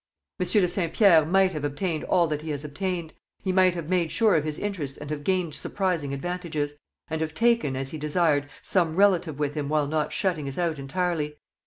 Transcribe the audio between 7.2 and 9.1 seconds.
have taken [as he desired] some